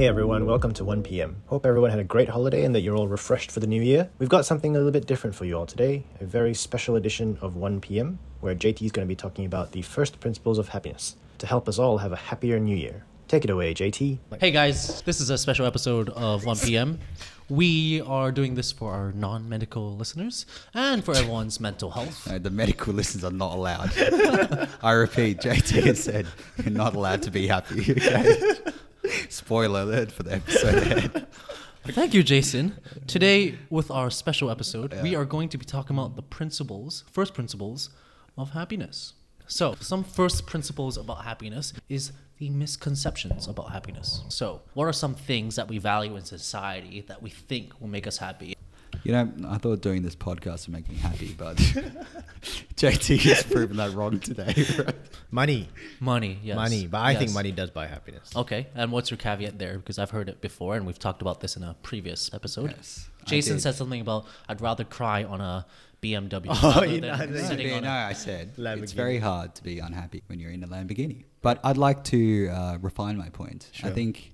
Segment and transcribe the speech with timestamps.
[0.00, 1.34] Hey everyone, welcome to 1pm.
[1.48, 4.08] Hope everyone had a great holiday and that you're all refreshed for the new year.
[4.18, 7.36] We've got something a little bit different for you all today, a very special edition
[7.42, 11.16] of 1pm, where JT is going to be talking about the first principles of happiness
[11.36, 13.04] to help us all have a happier new year.
[13.28, 14.16] Take it away, JT.
[14.40, 16.96] Hey guys, this is a special episode of 1PM.
[17.50, 22.26] We are doing this for our non medical listeners and for everyone's mental health.
[22.26, 23.92] No, the medical listeners are not allowed.
[24.82, 26.26] I repeat, JT has said
[26.56, 27.94] you're not allowed to be happy.
[28.00, 28.72] Okay?
[29.28, 31.26] Spoiler alert for the episode ahead.
[31.84, 32.76] Thank you, Jason.
[33.06, 37.32] Today, with our special episode, we are going to be talking about the principles, first
[37.34, 37.90] principles
[38.36, 39.14] of happiness.
[39.46, 44.22] So, some first principles about happiness is the misconceptions about happiness.
[44.28, 48.06] So, what are some things that we value in society that we think will make
[48.06, 48.54] us happy?
[49.02, 51.56] You know, I thought doing this podcast would make me happy, but
[52.76, 54.66] JT has proven that wrong today.
[55.30, 55.68] Money.
[56.00, 56.56] Money, yes.
[56.56, 56.86] Money.
[56.86, 58.30] But I think money does buy happiness.
[58.34, 59.78] Okay, and what's your caveat there?
[59.78, 62.70] Because I've heard it before, and we've talked about this in a previous episode.
[62.76, 65.66] Yes, Jason said something about I'd rather cry on a
[66.02, 68.06] BMW Oh, you know, No, sitting yeah, on no, a.
[68.08, 71.24] I said it's very hard to be unhappy when you're in a Lamborghini.
[71.42, 73.70] But I'd like to uh, refine my point.
[73.82, 74.32] I think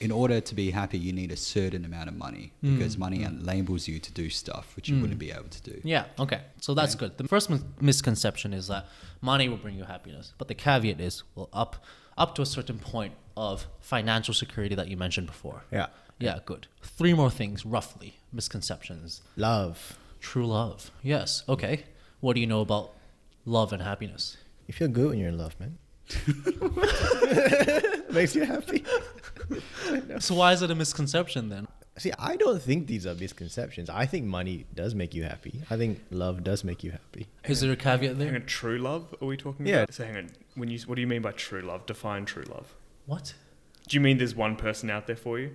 [0.00, 2.76] in order to be happy, you need a certain amount of money hmm.
[2.76, 3.40] because money hmm.
[3.40, 5.02] enables you to do stuff which you hmm.
[5.02, 5.80] wouldn't be able to do.
[5.84, 7.18] Yeah, okay, so that's good.
[7.18, 8.86] The first mis- misconception is that
[9.20, 11.84] money will bring you happiness, but the caveat is well up
[12.16, 15.64] up to a certain point of financial security that you mentioned before.
[15.70, 15.86] Yeah.
[16.18, 16.66] Yeah, good.
[16.82, 19.22] Three more things, roughly, misconceptions.
[19.36, 19.98] Love.
[20.20, 20.90] True love.
[21.02, 21.44] Yes.
[21.48, 21.84] Okay.
[22.20, 22.92] What do you know about
[23.46, 24.36] love and happiness?
[24.66, 25.78] You feel good when you're in love, man.
[28.12, 28.84] Makes you happy.
[30.20, 31.68] So why is it a misconception then?
[31.98, 33.90] See, I don't think these are misconceptions.
[33.90, 35.62] I think money does make you happy.
[35.70, 37.26] I think love does make you happy.
[37.44, 38.26] Is there a caveat there?
[38.26, 38.40] Hang there?
[38.42, 39.14] on, true love?
[39.20, 39.82] Are we talking Yeah.
[39.82, 39.94] about?
[39.94, 40.30] So hang on.
[40.54, 41.84] When you, what do you mean by true love?
[41.86, 42.74] Define true love.
[43.06, 43.34] What?
[43.88, 45.52] Do you mean there's one person out there for you?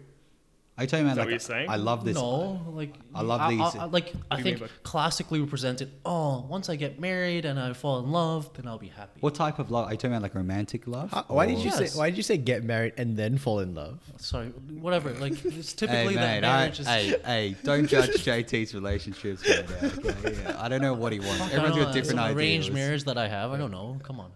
[0.77, 1.69] I tell you, man, Is that like, what you're saying?
[1.69, 2.15] I love this.
[2.15, 5.89] No, like I love I, these- I- like I think mean by- classically represented.
[6.05, 9.21] Oh, once I get married and I fall in love, then I'll be happy.
[9.21, 9.87] What type of love?
[9.87, 11.11] Are you talking about like romantic love?
[11.11, 11.93] How- why did you Yes.
[11.93, 11.97] say?
[11.97, 13.99] Why did you say get married and then fall in love?
[14.17, 15.11] Sorry, whatever.
[15.13, 16.87] Like it's Hey, typically that mate, I, marriage is.
[16.87, 20.37] hey, hey, don't judge JT's relationships right now, okay?
[20.43, 21.37] Yeah, I don't know what he wants.
[21.37, 22.35] Fuck, I Everyone's got know, different some ideas.
[22.37, 23.51] arranged marriage that I have.
[23.53, 23.97] I don't know.
[24.03, 24.31] Come on.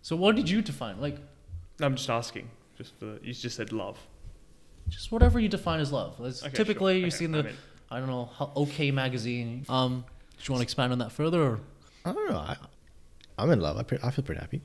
[0.00, 1.02] So what did you define?
[1.02, 1.18] Like
[1.80, 2.48] I'm just asking.
[2.78, 3.98] Just for you just said love.
[4.92, 6.20] Just whatever you define as love.
[6.20, 7.00] Okay, typically sure.
[7.00, 7.56] you Okay, see in the I'm in.
[7.90, 9.64] I don't know OK magazine.
[9.68, 10.04] Um,
[10.38, 11.42] do you want to expand on that further?
[11.42, 11.60] Or?
[12.04, 12.36] I don't know.
[12.38, 12.56] I,
[13.38, 13.76] I'm in love.
[13.76, 14.62] I, pre- I feel pretty happy.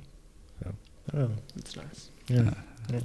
[0.63, 0.73] So,
[1.13, 1.35] I don't know.
[1.57, 2.09] It's nice.
[2.27, 2.51] Yeah.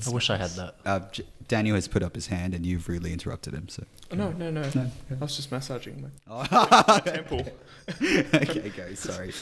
[0.07, 0.77] I wish I had that.
[0.87, 3.69] Uh, J- Daniel has put up his hand, and you've rudely interrupted him.
[3.69, 4.91] So Oh, no, no, no, No.
[5.11, 6.99] I was just massaging my Oh.
[7.05, 7.45] temple.
[8.01, 8.95] okay, go.
[8.95, 9.33] Sorry.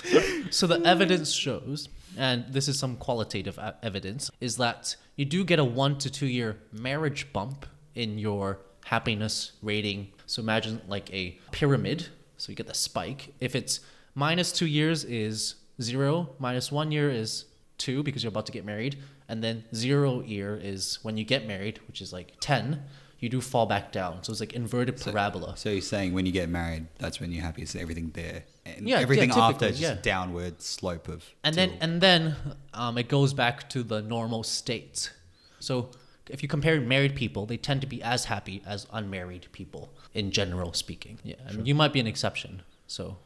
[0.50, 5.58] So the evidence shows, and this is some qualitative evidence, is that you do get
[5.58, 10.08] a one to two year marriage bump in your happiness rating.
[10.26, 12.08] So imagine like a pyramid.
[12.36, 13.34] So you get the spike.
[13.40, 13.80] If it's
[14.14, 17.44] minus two years is zero, minus one year is
[17.78, 21.46] two because you're about to get married, and then zero year is when you get
[21.46, 22.82] married, which is like ten.
[23.20, 24.22] You do fall back down.
[24.24, 25.56] So it's like inverted parabola.
[25.56, 27.62] So you're saying when you get married, that's when you're happy.
[27.62, 30.00] It's everything there, and Yeah, yeah, everything after is just yeah.
[30.02, 31.24] downward slope of.
[31.44, 32.34] and then and then
[32.72, 35.12] um, it goes back to the normal state.
[35.58, 35.90] So
[36.30, 40.30] if you compare married people, they tend to be as happy as unmarried people in
[40.30, 41.18] general speaking.
[41.22, 42.62] Yeah, and you might be an exception.
[42.86, 43.18] So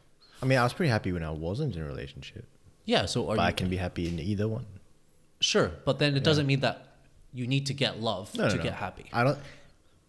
[0.43, 2.47] I mean, I was pretty happy when I wasn't in a relationship,
[2.85, 4.67] yeah, so are but you I can be happy in either one.
[5.41, 6.97] sure, but then it doesn't mean that
[7.33, 8.79] you need to get love No, to no, get no.
[8.79, 9.07] happy.
[9.13, 9.39] I don't.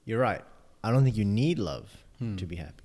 [0.06, 0.42] You're right.
[0.84, 2.36] I don't think you need love Hmm.
[2.38, 2.84] to be happy.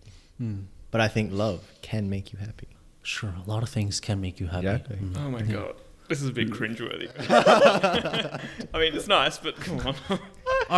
[0.91, 2.67] But I think love can make you happy.
[3.03, 4.67] Sure, a lot of things can make you happy.
[4.67, 4.97] Exactly.
[4.97, 5.17] Mm.
[5.19, 5.75] Oh my god.
[6.09, 7.09] This is a bit cringeworthy.
[8.75, 9.95] I mean, it's nice, but come on.
[10.09, 10.19] All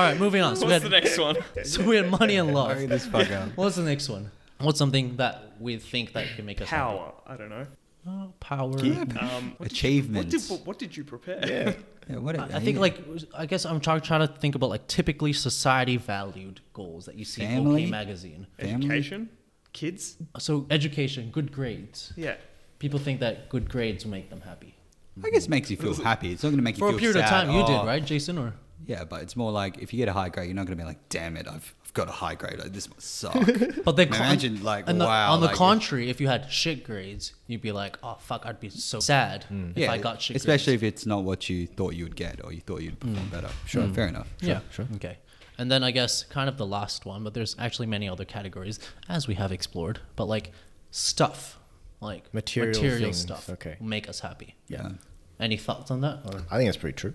[0.03, 0.57] right, moving on.
[0.57, 1.37] So we, What's the had, next one?
[1.65, 2.73] so we had money and love.
[2.73, 3.51] Hurry this fuck up.
[3.57, 4.31] What's the next one?
[4.61, 6.97] What's something that we think that can make us happy?
[6.99, 7.13] Power.
[7.27, 7.67] I don't know.
[8.07, 8.79] Oh, power.
[8.81, 10.31] Um, what Achievements.
[10.31, 11.41] Did, what, did, what did you prepare?
[11.47, 11.73] Yeah.
[12.11, 12.99] Yeah, what I I think like
[13.35, 17.25] I guess I'm trying trying to think about like typically society valued goals that you
[17.25, 17.83] see in Family?
[17.83, 18.47] OK magazine.
[18.59, 18.75] Family?
[18.75, 19.29] Education?
[19.73, 20.17] Kids?
[20.39, 22.13] So education, good grades.
[22.17, 22.35] Yeah.
[22.81, 24.75] People think that good grades will make them happy.
[25.23, 26.33] I guess it makes you feel happy.
[26.33, 27.45] It's not going to make you For a feel period of sad.
[27.47, 28.39] time, you Oh, did, right, Jason?
[28.39, 28.55] Or
[28.87, 30.83] Yeah, but it's more like if you get a high grade, you're not going to
[30.83, 32.59] be like, damn it, I've, I've got a high grade.
[32.59, 33.35] Like, this must suck.
[33.85, 36.51] but then Imagine, like, on the, wow, On the like, if- contrary, if you had
[36.51, 39.73] shit grades, you'd be like, oh fuck, I'd be so sad hmm.
[39.77, 40.37] if I got shit.
[40.37, 40.83] especially grades.
[40.83, 43.15] if it's not what you thought you would get or you thought you'd hmm.
[43.15, 43.51] perform better.
[43.67, 43.93] Sure, hmm.
[43.93, 44.29] fair enough.
[44.41, 44.87] yeah, sure.
[44.97, 45.19] Okay.
[45.59, 48.81] And then I guess kind of the last one, but there's actually many other categories
[49.09, 50.01] as we have explored.
[50.17, 50.53] But like
[50.91, 51.59] stuff,
[52.01, 53.77] like Material things, stuff, okay.
[53.81, 54.57] make us happy.
[54.69, 54.93] Yeah.
[55.39, 56.21] Any thoughts on that?
[56.51, 57.15] I think that's pretty true.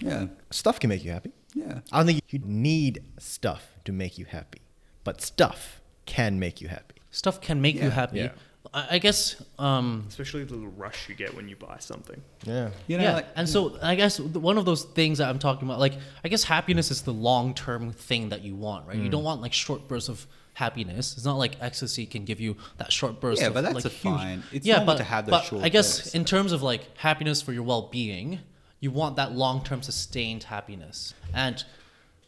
[0.00, 0.26] Yeah.
[0.50, 1.32] Stuff can make you happy.
[1.54, 1.80] Yeah.
[1.92, 4.60] I don't think you need stuff to make you happy,
[5.04, 6.96] but stuff can make you happy.
[7.10, 8.18] Stuff can make you happy.
[8.20, 8.30] Yeah.
[8.72, 9.42] I, I guess.
[9.58, 12.20] Um, Especially the little rush you get when you buy something.
[12.44, 12.70] Yeah.
[12.86, 15.66] You know, yeah, like, and so I guess one of those things that I'm talking
[15.66, 15.94] about, like
[16.24, 18.96] I guess happiness is the long term thing that you want, right?
[18.96, 19.10] You Mm.
[19.12, 21.14] don't want like short bursts of happiness.
[21.16, 23.40] It's not like ecstasy can give you that short burst.
[23.40, 25.44] Yeah, of, but that's like, a huge, fine- it's yeah, but, to have those but
[25.46, 26.14] short I guess bursts.
[26.14, 28.40] in terms of like happiness for your well being,
[28.80, 31.14] you want that long term sustained happiness.
[31.34, 31.62] And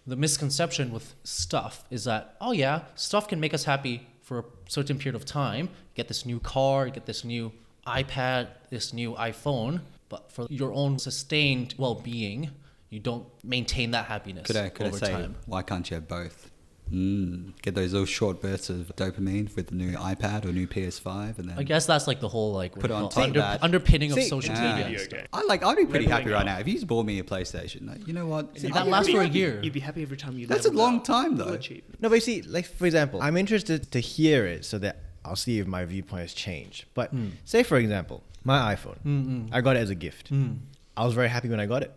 [0.07, 4.45] the misconception with stuff is that oh yeah, stuff can make us happy for a
[4.69, 5.71] certain period of time.
[5.95, 7.53] Get this new car, get this new
[7.87, 12.51] iPad, this new iPhone, but for your own sustained well-being,
[12.91, 15.35] you don't maintain that happiness could I, could I over say, time.
[15.47, 16.52] why can't you have both?
[16.91, 21.39] Mm, get those little short bursts of dopamine with the new iPad or new PS5,
[21.39, 23.63] and then I guess that's like the whole like Put on top under, that.
[23.63, 24.77] underpinning of social yeah.
[24.85, 24.99] media.
[24.99, 25.21] Stuff.
[25.33, 25.65] I like.
[25.65, 26.47] I'd be pretty happy right up.
[26.47, 27.89] now if you just bought me a PlayStation.
[27.89, 28.55] Like, you know what?
[28.57, 29.61] That I'd lasts for a year.
[29.63, 30.47] You'd be happy every time you.
[30.47, 31.05] That's a long up.
[31.05, 31.57] time, though.
[32.01, 35.37] No, but you see, like for example, I'm interested to hear it so that I'll
[35.37, 36.85] see if my viewpoint has changed.
[36.93, 37.29] But Hmm.
[37.47, 40.29] say, for example, my iPhone, I got it as a gift.
[40.29, 40.55] Hmm.
[40.95, 41.93] I was very happy when I got it.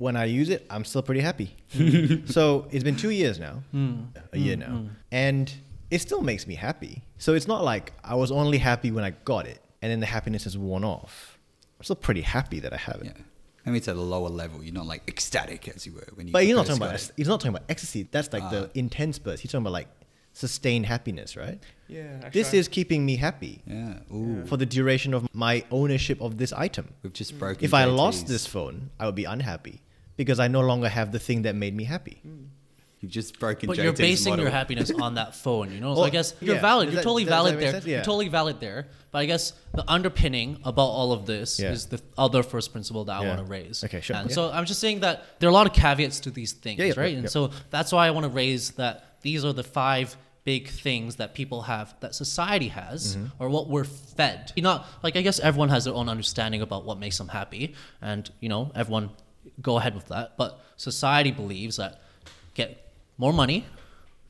[0.00, 1.48] When I use it, I'm still pretty happy.
[2.26, 3.94] so it's been two years now, Hmm.
[4.32, 5.52] a year now, and
[5.90, 7.02] it still makes me happy.
[7.18, 10.06] So it's not like I was only happy when I got it, and then the
[10.16, 11.38] happiness has worn off.
[11.78, 13.12] I'm still pretty happy that I have it.
[13.16, 13.22] Yeah.
[13.66, 14.64] I mean, it's at a lower level.
[14.64, 16.32] You're not like ecstatic as you were when you.
[16.32, 17.10] But he's not talking about it.
[17.18, 18.08] he's not talking about ecstasy.
[18.10, 18.50] That's like Ah.
[18.50, 19.42] the intense burst.
[19.42, 19.88] He's talking about like
[20.32, 21.58] sustained happiness, right?
[21.88, 22.30] Yeah.
[22.32, 23.98] This is keeping me happy Yeah.
[24.14, 24.46] Ooh.
[24.46, 26.86] for the duration of my ownership of this item.
[27.02, 27.62] We've just broken.
[27.64, 28.28] If I lost JT's.
[28.32, 29.82] this phone, I would be unhappy
[30.24, 32.20] because I no longer have the thing that made me happy.
[33.00, 33.66] you've just broken.
[33.66, 34.44] But JT's you're basing model.
[34.44, 35.94] your happiness on that phone, you know.
[35.94, 36.60] so Well, I guess you're yeah.
[36.60, 36.86] valid.
[36.86, 37.72] Does You're that- totally that valid there.
[37.72, 37.86] sense?
[37.86, 38.80] You're totally valid there.
[39.12, 41.72] But I guess the underpinning about all of this Yeah.
[41.72, 43.28] is the other first principle that I Yeah.
[43.28, 43.82] want to raise.
[43.84, 44.16] Okay, sure.
[44.16, 44.34] And Yeah.
[44.34, 46.86] so I'm just saying that there are a lot of caveats to these things, Yeah,
[46.86, 47.10] yeah, right?
[47.12, 47.30] yeah, and yeah.
[47.30, 51.32] so that's why I want to raise that these are the five big things that
[51.34, 53.26] people have that society has Mm-hmm.
[53.42, 56.86] or what we're fed you know like i guess everyone has their own understanding about
[56.86, 59.10] what makes them happy and you know everyone
[59.60, 62.00] go ahead with that but society believes that
[62.54, 63.64] get more money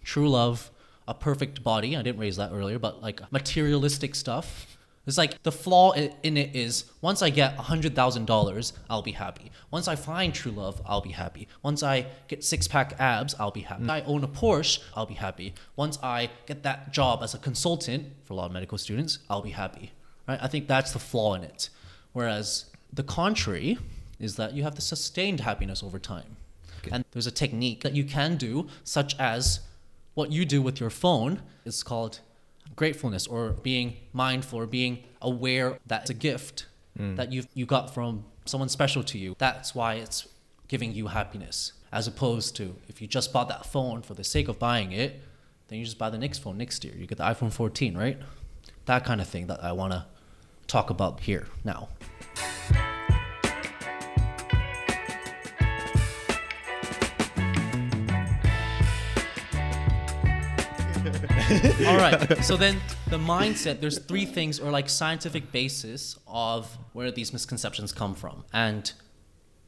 [0.05, 0.71] true love,
[1.07, 1.97] a perfect body.
[1.97, 4.67] I didn't raise that earlier, but like materialistic stuff.
[5.07, 9.51] It's like the flaw in it is once I get $100,000, I'll be happy.
[9.71, 11.49] Once I find true love, I'll be happy.
[11.63, 13.89] Once I get six pack abs, I'll be happy.
[13.89, 15.55] I own a Porsche, I'll be happy.
[15.75, 19.43] Once I get that job as a consultant for a lot of medical students, I'll
[19.43, 19.93] be happy.
[20.29, 20.39] Right?
[20.41, 21.71] I think that's the flaw in it.
[22.13, 23.79] Whereas the contrary
[24.21, 26.37] is that you have the sustained happiness over time.
[26.93, 29.61] And there's a technique that you can do, such as
[30.15, 32.21] what you do with your phone It's called
[32.77, 36.67] gratefulness or being mindful or being aware that it's a gift
[36.99, 37.17] mm.
[37.17, 39.35] that you you got from someone special to you.
[39.39, 40.29] That's why it's
[40.69, 41.73] giving you happiness.
[41.93, 45.21] As opposed to if you just bought that phone for the sake of buying it,
[45.69, 46.95] then you just buy the next phone next year.
[46.97, 48.19] You get the iPhone 14, right?
[48.87, 50.07] That kind of thing that I want to
[50.67, 51.89] talk about here now.
[61.87, 62.45] All right.
[62.45, 67.93] So then the mindset, there's three things or like scientific basis of where these misconceptions
[67.93, 68.45] come from.
[68.53, 68.93] And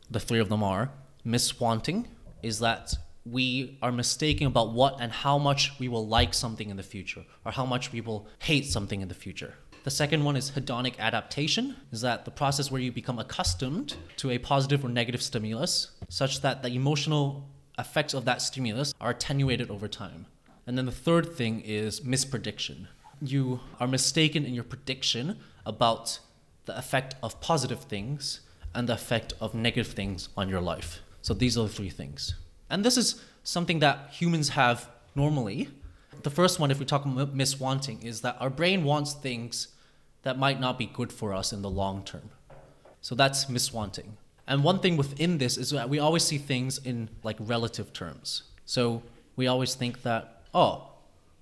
[0.08, 0.90] the three of them are
[1.26, 2.06] miswanting
[2.42, 6.76] is that we are mistaken about what and how much we will like something in
[6.76, 9.54] the future or how much we will hate something in the future.
[9.82, 14.30] The second one is hedonic adaptation, is that the process where you become accustomed to
[14.30, 19.70] a positive or negative stimulus such that the emotional effects of that stimulus are attenuated
[19.70, 20.26] over time.
[20.66, 22.86] And then the third thing is misprediction.
[23.20, 26.18] You are mistaken in your prediction about
[26.66, 28.40] the effect of positive things
[28.74, 31.00] and the effect of negative things on your life.
[31.20, 32.34] So these are the three things.
[32.70, 35.68] And this is something that humans have normally.
[36.22, 39.68] The first one, if we talk about miswanting, is that our brain wants things
[40.22, 42.30] that might not be good for us in the long term.
[43.00, 44.12] So that's miswanting.
[44.46, 48.44] And one thing within this is that we always see things in like relative terms.
[48.64, 49.02] So
[49.36, 50.88] we always think that, oh,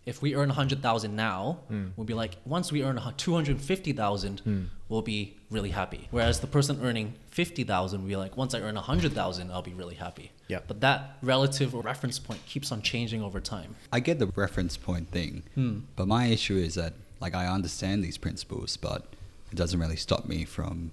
[0.06, 1.88] if we earn 100,000 now, hmm.
[1.96, 4.64] we'll be like, once we earn a hu- 250,000, hmm.
[4.88, 6.08] we'll be really happy.
[6.10, 9.96] Whereas the person earning 50,000 will be like, once I earn 100,000, I'll be really
[9.96, 10.32] happy.
[10.48, 10.60] Yeah.
[10.66, 13.76] But that relative or reference point keeps on changing over time.
[13.92, 15.80] I get the reference point thing, hmm.
[15.96, 19.06] but my issue is that like I understand these principles, but
[19.52, 20.92] it doesn't really stop me from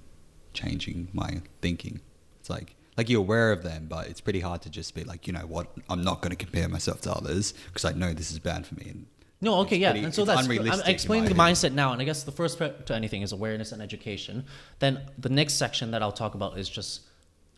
[0.53, 2.01] changing my thinking.
[2.39, 5.27] It's like like you're aware of them, but it's pretty hard to just be like,
[5.27, 8.31] you know what, I'm not going to compare myself to others because I know this
[8.31, 8.87] is bad for me.
[8.89, 9.05] And
[9.39, 11.91] No, okay, yeah, pretty- and so that's unrealistic I'm in explaining the my mindset now,
[11.93, 14.45] and I guess the first step to anything is awareness and education.
[14.79, 17.01] Then the next section that I'll talk about is just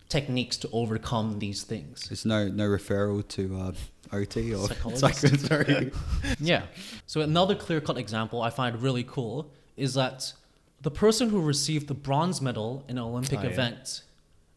[0.10, 2.10] techniques to overcome these things.
[2.10, 3.72] There's no no referral to uh,
[4.18, 5.22] OT or Psychologist?
[5.22, 5.92] psycho- sorry.
[6.40, 6.64] Yeah.
[7.06, 10.34] So another clear-cut example I find really cool is that
[10.82, 13.50] the person who received the bronze medal in an Olympic Oh, yeah.
[13.50, 14.02] event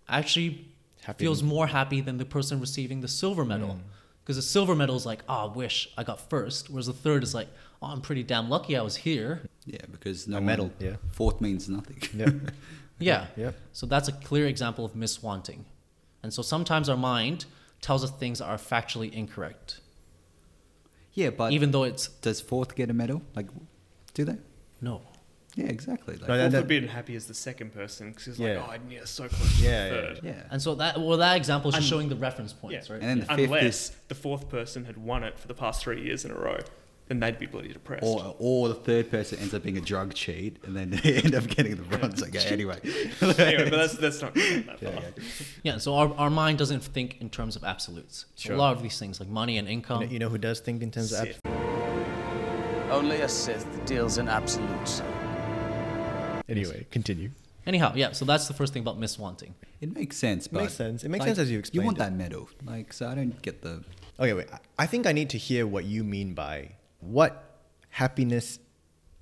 [0.08, 0.66] actually
[1.04, 3.70] Happy feels with- more happy than the person receiving the silver medal.
[3.70, 3.80] Mm.
[4.22, 7.24] Because the silver medal is like, oh, I wish I got first, whereas the third
[7.24, 7.48] is like,
[7.82, 9.42] oh, I'm pretty damn lucky I was here.
[9.66, 10.96] Yeah, because no A one- medal, yeah.
[11.10, 11.98] Fourth means nothing.
[12.14, 12.34] Yep.
[13.00, 13.26] Yeah.
[13.36, 13.56] Yep.
[13.72, 15.64] So that's a clear example of miswanting.
[16.22, 17.46] And so sometimes our mind
[17.80, 19.80] tells us things that are factually incorrect,
[21.14, 23.22] yeah, but even though it's does fourth get a medal?
[23.34, 23.48] Like,
[24.14, 24.36] do they?
[24.80, 25.02] no.
[25.54, 26.16] Yeah, exactly.
[26.16, 28.58] Like, No, that- Fourth that- would be happy as the second person because he's Yeah.
[28.60, 30.20] like, oh, I'm yeah, so close to Yeah, the yeah, third.
[30.24, 30.32] yeah.
[30.50, 32.94] And so that well that example is just showing the reference points, Yeah.
[32.94, 33.02] right?
[33.02, 35.82] And then the fifth Unless is, the fourth person had won it for the past
[35.82, 36.58] three years in a row,
[37.08, 38.02] then they'd be bloody depressed.
[38.04, 41.34] or or the third person ends up being a drug cheat, and then they end
[41.34, 42.22] up getting the bronze.
[42.22, 42.78] Okay, anyway.
[43.20, 44.90] anyway, but that's that's not going that far.
[44.92, 45.22] Yeah, yeah.
[45.64, 48.24] Yeah, so our, our mind doesn't think in terms of absolutes.
[48.36, 48.56] So Sure.
[48.56, 50.00] A lot of these things like money and You income.
[50.00, 51.40] know, you know who does think in terms of Sith.
[51.44, 55.02] abs- Only a Sith deals in absolutes.
[56.56, 57.30] Anyway, continue.
[57.66, 59.52] Anyhow, yeah, so that's the first thing about miswanting.
[59.80, 61.04] It makes sense, but makes sense.
[61.04, 61.82] It makes like, sense as you explain.
[61.82, 62.00] You want it.
[62.00, 63.08] that medal, like so.
[63.08, 63.84] I don't get the.
[64.18, 64.48] Okay, wait.
[64.52, 67.32] I- I think I need to hear what you mean by what
[67.90, 68.58] happiness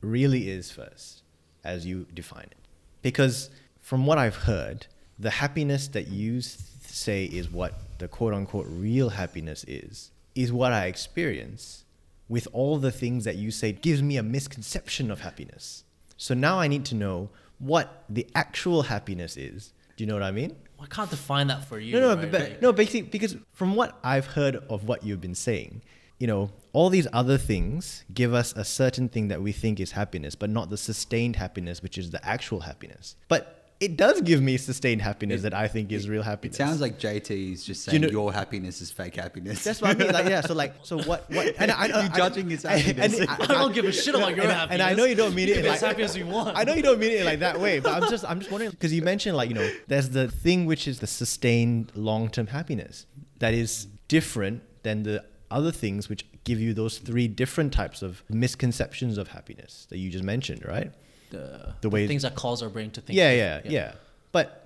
[0.00, 1.22] really is first,
[1.64, 2.56] as you define it.
[3.02, 4.86] Because from what I've heard,
[5.18, 6.56] the happiness that you s-
[6.86, 11.84] say is what the quote unquote real happiness is, is what I experience
[12.28, 15.84] with all the things that you say gives me a misconception of happiness.
[16.20, 19.72] So now I need to know what the actual happiness is.
[19.96, 20.54] Do you know what I mean?
[20.78, 21.94] I can't define that for you.
[21.94, 22.30] No, no, right?
[22.30, 22.72] but, Like- no.
[22.74, 25.80] Basically, because from what I've heard of what you've been saying,
[26.18, 29.92] you know, all these other things give us a certain thing that we think is
[29.92, 33.16] happiness, but not the sustained happiness, which is the actual happiness.
[33.28, 36.58] But it does give me sustained happiness that I think is real It happiness.
[36.58, 39.64] sounds like JT is just Do you saying know- your happiness is fake happiness.
[39.64, 40.12] That's what I mean.
[40.12, 40.42] Like, yeah.
[40.42, 41.30] So, like, so what?
[41.30, 41.54] What?
[41.58, 43.18] And I, I, You I- judging his happiness.
[43.20, 44.72] and I don't give a shit about your and, happiness.
[44.74, 46.56] And I know you don't mean it can as like, happy as you want.
[46.56, 48.70] I know you don't mean it like that way, but I'm just I'm just wondering
[48.70, 53.06] because you mentioned like you know there's the thing which is the sustained long-term happiness
[53.38, 58.22] that is different than the other things which give you those three different types of
[58.28, 60.92] misconceptions of happiness that you just mentioned, right?
[61.30, 63.16] The, the way- things that cause our brain to think.
[63.16, 63.92] Yeah, yeah, yeah,
[64.32, 64.60] But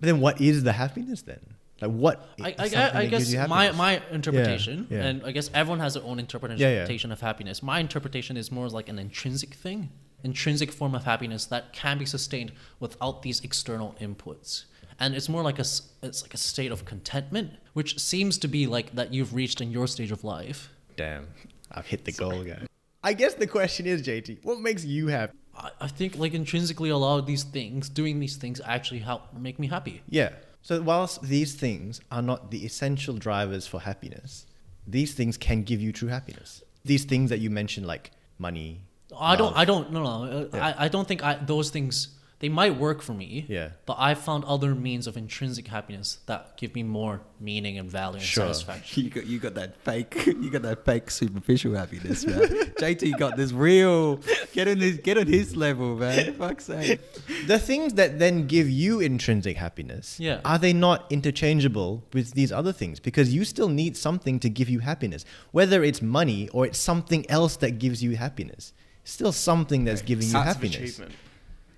[0.00, 1.40] but then what is the happiness then?
[1.80, 2.28] Like what?
[2.40, 5.04] I, I, I, that I gives guess my, my interpretation, yeah.
[5.04, 7.12] and I guess everyone has their own interpretation yeah.
[7.12, 7.62] of happiness.
[7.62, 9.90] My interpretation is more like an intrinsic thing,
[10.22, 14.64] intrinsic form of happiness that can be sustained without these external inputs.
[15.00, 15.64] And it's more like a,
[16.02, 19.72] it's like a state of contentment, which seems to be like that you've reached in
[19.72, 20.70] your stage of life.
[20.96, 21.26] Damn,
[21.72, 22.66] I've hit the goal, guy.
[23.02, 25.36] I guess the question is, JT, what makes you happy?
[25.56, 29.32] I, I think like intrinsically a lot of these things, doing these things actually help
[29.32, 30.02] make me happy.
[30.08, 30.30] Yeah.
[30.62, 34.46] So whilst these things are not the essential drivers for happiness,
[34.86, 36.62] these things can give you true happiness.
[36.84, 38.80] These things that you mentioned, like money.
[39.18, 39.56] I don't.
[39.56, 39.92] I don't.
[39.92, 40.24] No, no.
[40.24, 40.66] uh, Yeah.
[40.66, 42.08] I, I don't think I, those things.
[42.40, 43.46] They might work for me.
[43.48, 43.70] Yeah.
[43.86, 48.16] But I've found other means of intrinsic happiness that give me more meaning and value
[48.18, 48.44] and Sure.
[48.46, 49.04] satisfaction.
[49.04, 52.40] You got you got that fake you got that fake superficial happiness, man.
[52.80, 54.20] JT got this real
[54.52, 56.34] get on his get on his level, man.
[56.34, 57.00] Fuck's sake.
[57.46, 60.40] The things that then give you intrinsic happiness, Yeah.
[60.44, 63.00] are they not interchangeable with these other things?
[63.00, 67.28] Because you still need something to give you happiness, whether it's money or it's something
[67.30, 68.72] else that gives you happiness.
[69.04, 71.00] Still something that's giving you Sense of happiness.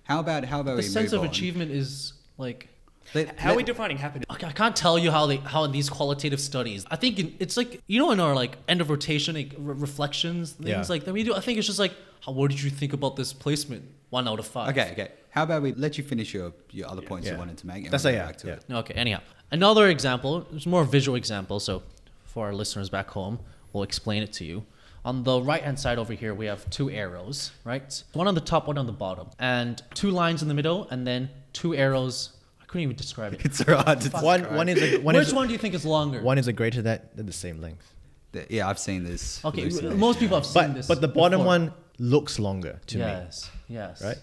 [0.08, 0.14] Achievement.
[0.14, 1.30] How about how about The we sense move of on?
[1.30, 2.68] achievement is like.
[3.14, 4.26] Let- How are we defining happiness?
[4.28, 6.84] I can't tell you how they how in these qualitative studies.
[6.90, 9.76] I think in, it's like you know in our like end of rotation like, re-
[9.76, 10.84] reflections things Yeah.
[10.88, 11.32] like that we do.
[11.32, 11.94] I think it's just like
[12.24, 13.84] how what did you think about this placement?
[14.10, 14.70] One out of five.
[14.70, 15.08] Okay, okay.
[15.30, 17.34] How about we let you finish your, your other points Yeah.
[17.34, 17.84] you wanted to make?
[17.84, 18.54] and That's we'll a go yeah, back to yeah.
[18.54, 18.64] it.
[18.82, 19.20] Okay, anyhow.
[19.52, 21.82] Another example, it's more visual example, so
[22.24, 23.38] for our listeners back home,
[23.72, 24.64] we'll explain it to you.
[25.06, 28.02] On the right hand side over here, we have two arrows, right?
[28.14, 29.28] One on the top, one on the bottom.
[29.38, 32.30] And two lines in the middle, and then two arrows.
[32.60, 33.44] I couldn't even describe it.
[33.44, 34.56] It's so hard to One, describe.
[34.56, 36.20] one is a, one Which is one do you think is longer?
[36.22, 37.86] one is a greater that they're the same length.
[38.32, 39.44] The- Yeah, I've seen this.
[39.44, 40.86] okay, most people have seen But this.
[40.88, 41.46] but the bottom before.
[41.46, 44.02] one looks longer to me, Yes, yes.
[44.02, 44.18] right?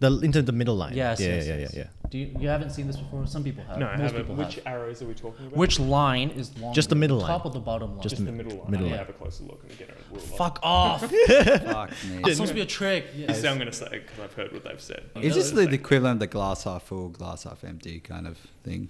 [0.00, 0.94] The into the middle line.
[0.94, 1.74] Yes, yeah, yes, yeah, yes.
[1.74, 2.08] yeah, yeah.
[2.10, 3.26] Do you, you haven't seen this before?
[3.26, 3.78] Some people have.
[3.78, 4.20] No, I Most haven't.
[4.28, 4.66] people Which have.
[4.66, 5.56] arrows are we talking about?
[5.58, 6.74] Which line is longer?
[6.74, 7.26] Just the middle line.
[7.26, 7.46] top line.
[7.48, 8.02] of the bottom line.
[8.02, 8.70] Just Just the the middle line.
[8.70, 9.00] middle I'm line.
[9.00, 10.18] gonna have a closer look and get a rule.
[10.22, 11.00] of- Fuck off.
[11.10, 12.18] Fuck me.
[12.24, 13.10] It's supposed to be a trick.
[13.12, 13.38] This Yes.
[13.38, 15.10] is what I'm gonna say because I've heard what they've said.
[15.16, 18.38] Is this the, the equivalent of the glass half full, glass half empty kind of
[18.62, 18.88] thing?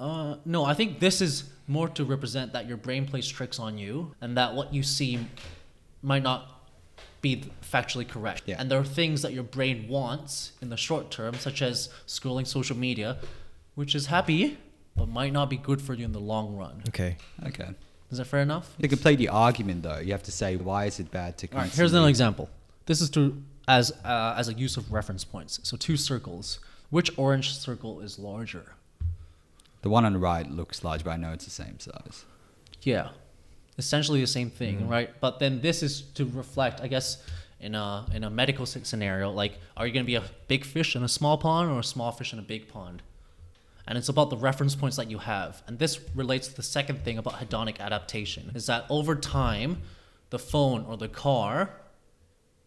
[0.00, 3.78] Uh, no, I think this is more to represent that your brain plays tricks on
[3.78, 5.20] you, and that what you see
[6.02, 6.57] might not
[7.20, 8.42] be factually correct.
[8.46, 8.56] Yeah.
[8.58, 12.46] And there are things that your brain wants in the short term, such as scrolling
[12.46, 13.18] social media,
[13.74, 14.58] which is happy,
[14.96, 16.82] but might not be good for you in the long run.
[16.88, 17.16] Okay.
[17.46, 17.70] Okay.
[18.10, 18.74] Is that fair enough?
[18.80, 21.48] To play the argument, though, you have to say why is it bad to.
[21.48, 22.50] All right, here's constantly- another example.
[22.86, 25.60] This is to as uh, as a use of reference points.
[25.62, 26.58] So two circles.
[26.90, 28.72] Which orange circle is larger?
[29.82, 32.24] The one on the right looks large, but I know it's the same size.
[32.80, 33.10] Yeah,
[33.78, 34.88] essentially the same thing, mm-hmm.
[34.88, 35.10] right?
[35.20, 37.22] But then this is to reflect, I guess,
[37.60, 40.94] in a in a medical scenario, like are you going to be a big fish
[40.94, 43.02] in a small pond or a small fish in a big pond?
[43.86, 45.62] And it's about the reference points that you have.
[45.66, 49.78] And this relates to the second thing about hedonic adaptation is that over time,
[50.28, 51.70] the phone or the car,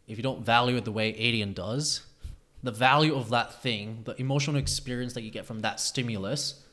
[0.08, 2.02] if you don't value it the way Adian does,
[2.64, 6.64] the value of that thing, the emotional experience that you get from that stimulus,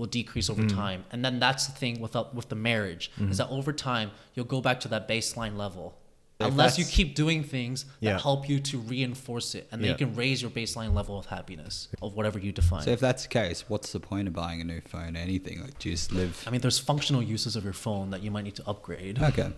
[0.00, 1.04] will decrease over time.
[1.12, 4.46] And then that's the thing with uh, with the marriage is that over time you'll
[4.56, 5.96] go back to that baseline level.
[6.40, 9.92] If Unless you keep doing things that help you to reinforce it, and then Yeah.
[9.92, 12.82] you can raise your baseline level of happiness of whatever you define.
[12.82, 15.16] So if that's the case, what's the point of buying a new phone?
[15.18, 16.42] or Anything like just live.
[16.46, 19.22] I mean, there's functional uses of your phone that you might need to upgrade.
[19.22, 19.50] Okay.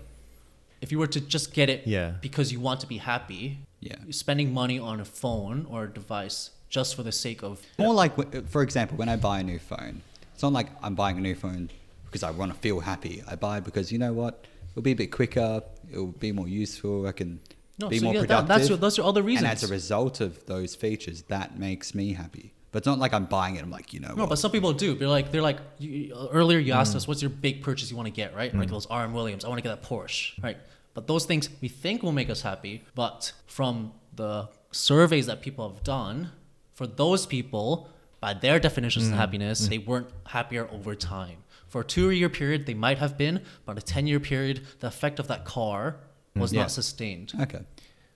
[0.81, 2.15] If you were to just get it Yeah.
[2.21, 3.99] because you want to be happy, Yeah.
[4.11, 8.13] spending money on a phone or a device just for the sake of More like,
[8.49, 10.03] for example, when I buy a new phone,
[10.35, 11.71] it's not like I'm buying a new phone
[12.07, 13.23] because I want to feel happy.
[13.27, 14.47] I buy it because you know what?
[14.73, 15.63] It'll be a bit quicker.
[15.91, 17.07] It'll be more useful.
[17.07, 17.41] I can
[17.79, 18.49] No, be so more yeah, that- productive.
[18.49, 19.45] that's your- those are other reasons.
[19.45, 22.53] And as a result of those features, that makes me happy.
[22.71, 23.63] But it's not like I'm buying it.
[23.63, 24.31] I'm like, you know, No, what?
[24.31, 24.95] but some people do.
[24.95, 25.59] They're like, they're like.
[25.79, 26.77] You, earlier, you Mm.
[26.77, 28.55] asked us, "What's your big purchase you want to get?" Right?
[28.57, 29.45] Like those RM Williams.
[29.45, 30.43] I want to get that Porsche.
[30.43, 30.57] Right?
[30.95, 35.69] But those things we think will make us happy, but from the surveys that people
[35.71, 36.31] have done,
[36.73, 37.89] for those people,
[38.23, 39.13] by their definitions Mm.
[39.13, 41.39] of happiness, they weren't happier over time.
[41.73, 43.37] For a two-year period, they might have been,
[43.67, 45.97] but a ten-year period, the effect of that car
[46.37, 46.55] was Mm.
[46.55, 46.61] Yeah.
[46.63, 47.29] not sustained.
[47.45, 47.63] okay.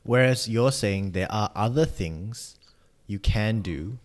[0.04, 2.54] Whereas you're saying there are other things
[3.08, 3.98] you can do,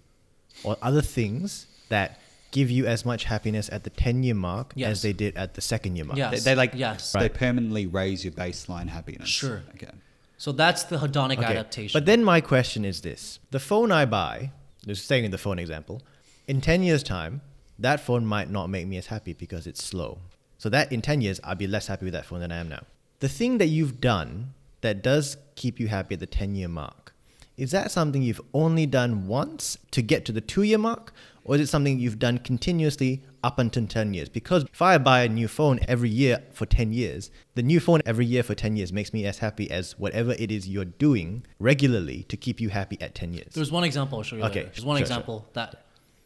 [0.63, 2.19] or other things that
[2.51, 4.89] give you as much happiness at the 10 year mark Yes.
[4.91, 6.17] as they did at the second year mark.
[6.17, 6.29] Yeah.
[6.31, 6.43] They, Yes.
[6.47, 7.11] they like Yes.
[7.13, 9.29] they permanently raise your baseline happiness.
[9.29, 9.61] Sure.
[9.75, 9.91] Okay.
[10.37, 11.93] So that's the hedonic Okay, adaptation.
[11.97, 14.51] But then my question is this the phone I buy,
[14.85, 16.01] just staying in the phone example,
[16.47, 17.41] in 10 years' time,
[17.79, 20.19] that phone might not make me as happy because it's slow.
[20.57, 22.69] So that in 10 years, I'll be less happy with that phone than I am
[22.69, 22.83] now.
[23.19, 27.13] The thing that you've done that does keep you happy at the 10 year mark,
[27.57, 31.13] is that something you've only done once to get to the two year mark?
[31.43, 34.29] Or is it something you've done continuously up until 10 years?
[34.29, 38.01] Because if I buy a new phone every year for 10 years, the new phone
[38.05, 41.43] every year for 10 years makes me as happy as whatever it is you're doing
[41.59, 43.53] regularly to keep you happy at 10 years.
[43.53, 44.43] There's one example I'll show you.
[44.43, 44.71] Okay, later.
[44.73, 45.83] There's one sure, example that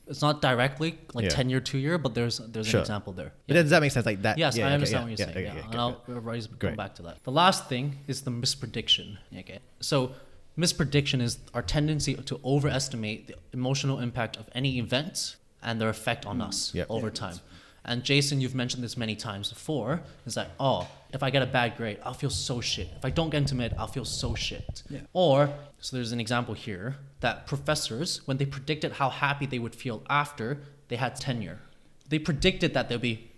[0.08, 1.30] it's not directly like Yeah.
[1.30, 2.80] ten year, two year, but there's there's Sure.
[2.80, 3.34] an example there.
[3.48, 4.06] But does that make sense?
[4.06, 4.38] Like that?
[4.38, 5.30] Yes, yeah, I understand yeah, what you're saying.
[5.32, 6.14] okay, Yeah, okay, and I'll okay.
[6.14, 6.78] go Great.
[6.78, 7.24] back to that.
[7.24, 9.18] The last thing is the misprediction.
[9.36, 10.12] Okay, so
[10.58, 16.26] misprediction is our tendency to overestimate the emotional impact of any event and their effect
[16.26, 16.76] on us mm.
[16.76, 16.88] Yep.
[16.90, 17.40] over time.
[17.84, 20.02] And Jason, you've mentioned this many times before.
[20.26, 22.88] Is that oh, if I get a bad grade, I'll feel so shit.
[22.98, 24.84] If I don't get into mid, I'll feel so shit.
[24.90, 25.02] Yeah.
[25.14, 29.76] Or so there's an example here that professors, when they predicted how happy they would
[29.76, 31.60] feel after they had tenure,
[32.10, 33.32] they predicted that they'll be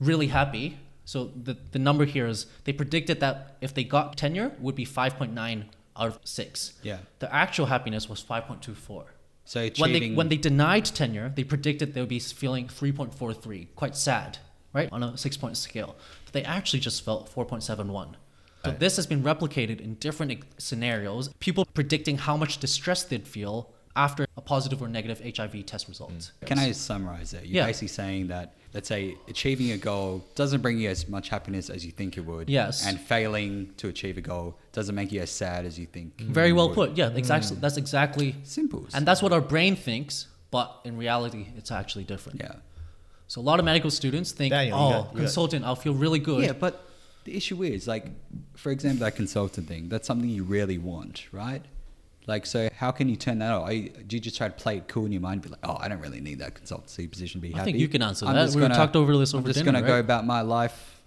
[0.00, 0.78] really happy.
[1.04, 4.86] So the, the number here is they predicted that if they got tenure would be
[4.86, 5.64] 5.9
[5.96, 6.72] out of 6.
[6.82, 6.98] Yeah.
[7.20, 9.04] The actual happiness was 5.24.
[9.44, 13.94] So When they when they denied tenure, they predicted they would be feeling 3.43, quite
[13.96, 14.38] sad,
[14.72, 14.88] right?
[14.90, 15.96] On a 6 point scale.
[16.24, 18.16] But they actually just felt 4.71.
[18.64, 18.80] So Right.
[18.80, 21.28] this has been replicated in different scenarios.
[21.38, 26.12] People predicting how much distress they'd feel after a positive or negative HIV test result.
[26.14, 26.46] Mm.
[26.46, 27.44] Can I summarize it?
[27.44, 27.66] You're Yeah.
[27.66, 31.86] basically saying that, let's say, achieving a goal doesn't bring you as much happiness as
[31.86, 32.50] you think it would.
[32.50, 32.84] Yes.
[32.84, 36.16] And failing to achieve a goal doesn't make you as sad as you think.
[36.16, 36.26] Mm.
[36.26, 36.74] Very well would.
[36.74, 36.96] put.
[36.96, 37.56] Yeah, exactly.
[37.56, 37.60] Mm.
[37.60, 38.84] That's exactly Simple.
[38.92, 42.40] And that's what our brain thinks, but in reality, it's actually different.
[42.40, 42.56] yeah.
[43.28, 45.76] So a lot of medical students think, Daniel, you oh, got- you got- consultant, I'll
[45.76, 46.44] feel really good.
[46.44, 46.86] Yeah, but
[47.24, 48.06] the issue is, like,
[48.54, 51.62] for example, that consultant thing, that's something you really want, right?
[52.26, 53.68] Like, so how can you turn that off?
[53.68, 55.60] Are you, do you just try to play it cool in your mind, be like,
[55.62, 57.60] oh, I don't really need that consultancy position to be happy?
[57.60, 58.44] I think you can answer I'm that.
[58.46, 61.00] just We were talked over this over I'm just dinner, gonna go about my life.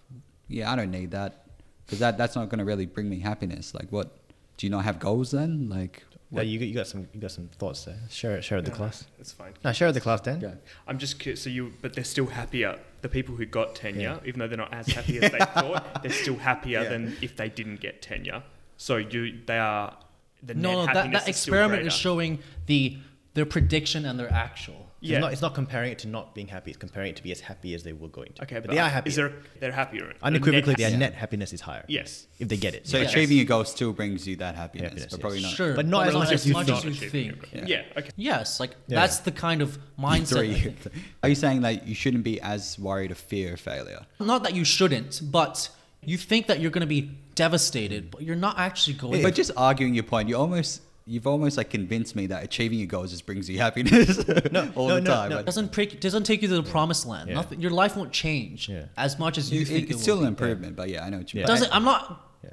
[0.48, 1.46] Yeah, I don't need that
[1.86, 3.74] because that that's not going to really bring me happiness.
[3.74, 4.16] Like, what?
[4.58, 5.70] Do you not have goals then?
[5.70, 7.98] Like, Yeah, you, got- you got some you got some thoughts there.
[8.10, 9.06] Share it, share it with the class.
[9.20, 9.54] It's fine.
[9.66, 10.40] No, share it with the class, Dan.
[10.42, 10.54] Yeah.
[10.88, 11.42] I'm just curious.
[11.42, 12.80] So you, but they're still happier.
[13.02, 14.20] The people who got tenure, Yeah.
[14.26, 16.90] even though they're not as happy as they thought, they're still happier Yeah.
[16.90, 18.44] than if they didn't get tenure.
[18.78, 19.98] So you, they are.
[20.44, 21.98] The no, net no, that, happiness that is still experiment is greater.
[21.98, 22.98] showing the
[23.34, 24.88] their prediction and their actual.
[25.00, 25.20] It's Yeah.
[25.20, 26.72] not, it's not comparing it to not being happy.
[26.72, 28.42] It's comparing it to be as happy as they were going to.
[28.44, 29.10] Okay, but, but, they are happy.
[29.10, 29.32] Is there?
[29.60, 30.16] They're happier.
[30.24, 31.86] Unequivocally, The net- their net happiness is higher.
[31.88, 32.26] Yes.
[32.40, 32.88] If they get it.
[32.88, 33.12] So Yes.
[33.12, 35.22] achieving a goal still brings you that happiness, Happiness, but yes.
[35.22, 35.52] probably not.
[35.54, 36.86] Sure, But not as much as you much think.
[36.86, 37.28] as you think.
[37.54, 37.70] your goal.
[37.70, 37.84] Yeah.
[37.96, 38.10] Okay.
[38.16, 39.02] Yes, like Yeah.
[39.02, 40.28] that's the kind of mindset.
[40.38, 40.74] Three.
[41.22, 44.08] Are you saying that you shouldn't be as worried of fear of failure?
[44.20, 45.70] Not that you shouldn't, but
[46.04, 49.24] you think that you're going to be devastated, but you're not actually going.
[49.24, 52.88] But just arguing your point, you almost you've almost like convinced me that achieving your
[52.88, 54.18] goals just brings you happiness
[54.76, 55.30] all no, the no, time.
[55.30, 55.36] no.
[55.38, 57.30] But doesn't break, doesn't take you to the promised land.
[57.30, 57.36] Yeah.
[57.36, 58.88] Nothing, your life won't change Yeah.
[58.98, 60.24] as much as you, you- think it's it still will.
[60.24, 61.46] an improvement, but yeah, I know what you Yeah.
[61.46, 61.56] mean.
[61.56, 62.04] Doesn't I'm not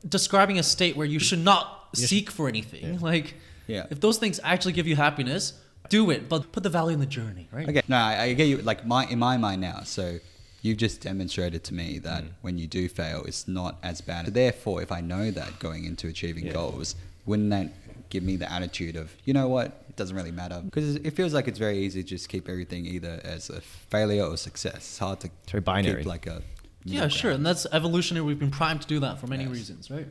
[0.08, 3.00] describing a state where you should not seek for anything.
[3.00, 3.34] Like,
[3.66, 3.86] Yeah.
[3.90, 5.54] if those things actually give you happiness,
[5.88, 7.68] do it, but put the value in the journey, right?
[7.68, 8.58] Okay, no, I, I get you.
[8.58, 10.18] Like my in my mind now, so
[10.64, 12.28] you've just demonstrated to me that Mm.
[12.40, 14.22] when you do fail, it's not as bad.
[14.32, 16.96] Therefore, if I know that going into achieving goals,
[17.26, 17.68] wouldn't that
[18.10, 19.66] give me the attitude of you know what?
[19.90, 22.86] It doesn't really matter because it feels like it's very easy to just keep everything
[22.86, 24.76] either as a failure or success.
[24.76, 25.98] It's hard to very binary.
[26.02, 26.42] keep like a
[26.84, 27.36] Yeah, middle sure, ground.
[27.40, 28.24] and that's evolutionary.
[28.26, 29.52] We've been primed to do that for many Yes.
[29.52, 30.08] reasons, right?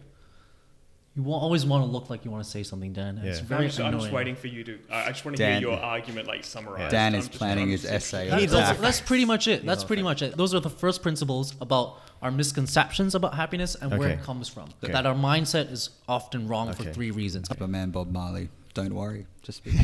[1.16, 3.20] You always want to look like you want to say something, Dan.
[3.20, 4.80] and It's very I'm just, I'm just waiting for you to.
[4.92, 6.90] I I just want to Dan- hear your argument like summarized.
[6.92, 8.30] Dan I'm is planning his essay.
[8.30, 8.82] That- needs those- facts.
[8.82, 9.64] that's pretty much it.
[9.64, 10.36] That's pretty much it.
[10.36, 14.70] Those are the first principles about our misconceptions about happiness and where it comes from.
[14.84, 14.92] Okay.
[14.94, 17.48] That our mindset is often wrong for three reasons.
[17.48, 19.72] But man, Bob Marley, don't worry, just be.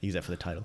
[0.00, 0.64] Use that for the title.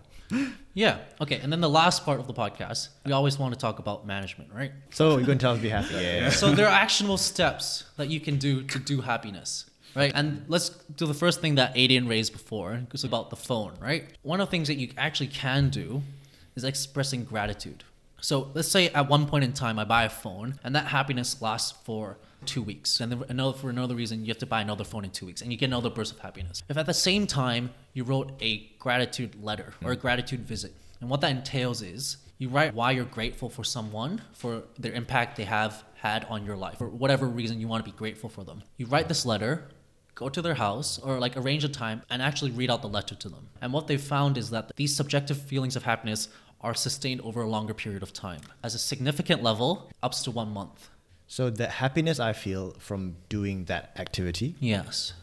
[0.73, 0.99] Yeah.
[1.21, 1.39] Okay.
[1.39, 4.51] And then the last part of the podcast, we always want to talk about management,
[4.53, 4.71] right?
[4.91, 5.93] So you're going to tell us to be happy.
[5.93, 6.01] Yeah.
[6.01, 6.29] yeah.
[6.29, 10.69] so there are actionable steps that you can do to do happiness right and let's
[10.69, 14.47] do the first thing that Adian raised before it's about the phone right one of
[14.47, 16.01] the things that you actually can do
[16.55, 17.83] is expressing gratitude
[18.21, 21.41] so let's say at one point in time i buy a phone and that happiness
[21.41, 22.99] lasts for two weeks.
[22.99, 25.41] And then another for another reason you have to buy another phone in two weeks
[25.41, 26.63] and you get another burst of happiness.
[26.69, 31.09] If at the same time you wrote a gratitude letter or a gratitude visit and
[31.09, 35.45] what that entails is you write why you're grateful for someone for their impact they
[35.45, 38.63] have had on your life for whatever reason you want to be grateful for them.
[38.77, 39.65] You write this letter
[40.15, 43.15] go to their house or like arrange a time and actually read out the letter
[43.15, 43.49] to them.
[43.61, 46.29] And what they've found is that these subjective feelings of happiness
[46.61, 48.39] are sustained over a longer period of time.
[48.63, 50.89] As a significant level up to one month
[51.27, 55.13] So the happiness I feel from doing that activity yes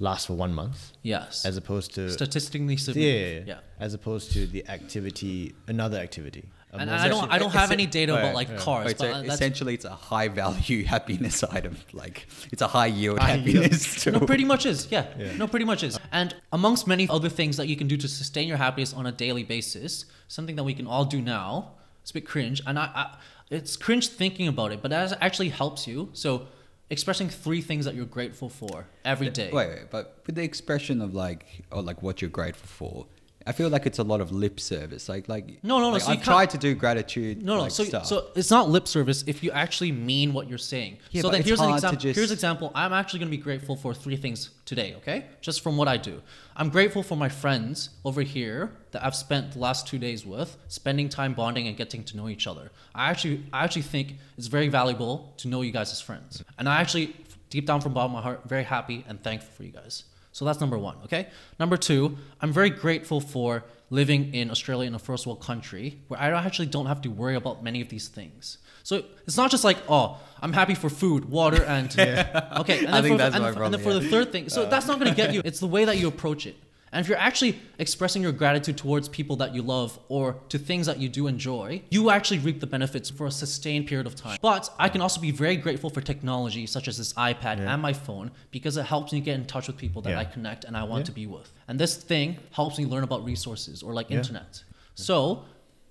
[0.00, 3.84] lasts for one month, yes as opposed to statistically yeah, significant yeah, yeah.
[3.84, 6.44] as opposed to the activity, another activity.
[6.72, 8.56] A and more- I don't I don't have any data about like yeah.
[8.56, 11.76] cars Wait, but so uh, that's essentially, it's a high value happiness item.
[11.92, 13.62] Like it's a high yield High yield.
[13.64, 14.04] happiness.
[14.14, 14.26] No, tool.
[14.26, 14.88] pretty much is.
[14.90, 15.06] Yeah.
[15.36, 15.98] No, pretty much is.
[16.12, 19.12] And amongst many other things that you can do to sustain your happiness on a
[19.12, 21.72] daily basis, something that we can all do now.
[22.02, 23.16] It's a bit cringe, and I, I
[23.54, 26.10] it's cringe thinking about it, but that actually helps you.
[26.12, 26.46] So,
[26.90, 29.50] expressing three things that you're grateful for every day.
[29.52, 33.06] Wait, wait, but with the expression of like, or like what you're grateful for,
[33.46, 35.06] I feel like it's a lot of lip service.
[35.08, 37.42] Like, like No, no, no, Like, so I've can't- tried to do gratitude.
[37.42, 37.62] No, no.
[37.64, 38.06] like, so, stuff.
[38.06, 40.96] so it's not lip service if you actually mean what you're saying.
[41.10, 42.00] Yeah, so but then it's here's an hard to example.
[42.02, 42.72] just- Here's an example.
[42.74, 44.94] I'm actually going to be grateful for three things today.
[44.98, 46.22] Okay, just from what I do.
[46.56, 50.56] I'm grateful for my friends over here that I've spent the last two days with,
[50.68, 52.70] spending time bonding and getting to know each other.
[52.94, 56.66] I actually, I actually think it's very valuable to know you guys as friends, and
[56.68, 57.14] I actually,
[57.50, 60.04] deep down from the bottom of my heart, very happy and thankful for you guys.
[60.34, 61.28] So that's number one, okay?
[61.60, 66.18] Number two, I'm very grateful for living in Australia in a first world country where
[66.18, 68.58] I actually don't have to worry about many of these things.
[68.82, 72.84] So it's not just like, oh, I'm happy for food, water, and okay.
[72.84, 74.00] And I then think for, that's and, my and then for yeah.
[74.00, 74.68] the third thing, so uh.
[74.68, 75.40] that's not going to get you.
[75.44, 76.56] It's the way that you approach it.
[76.94, 80.86] And if you're actually expressing your gratitude towards people that you love or to things
[80.86, 84.38] that you do enjoy, you actually reap the benefits for a sustained period of time.
[84.40, 87.92] But I can also be very grateful for technology such as this iPad and my
[87.92, 90.20] phone because it helps me get in touch with people that Yeah.
[90.20, 91.06] I connect and I want Yeah.
[91.06, 91.52] to be with.
[91.66, 94.62] And this thing helps me learn about resources or like internet.
[94.94, 95.44] So